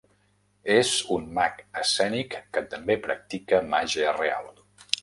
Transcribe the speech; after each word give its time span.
És 0.75 0.93
un 1.17 1.27
mag 1.39 1.61
escènic 1.83 2.39
que 2.57 2.65
també 2.73 2.99
practica 3.07 3.65
màgia 3.77 4.19
real. 4.21 4.53